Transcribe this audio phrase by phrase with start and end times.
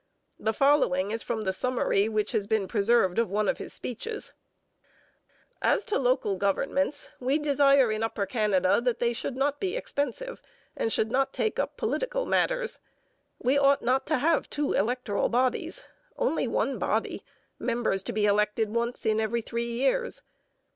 [0.39, 4.33] The following is from the summary which has been preserved of one of his speeches:
[5.61, 10.41] As to local governments, we desire in Upper Canada that they should not be expensive,
[10.75, 12.79] and should not take up political matters.
[13.37, 15.85] We ought not to have two electoral bodies.
[16.17, 17.23] Only one body,
[17.59, 20.23] members to be elected once in every three years.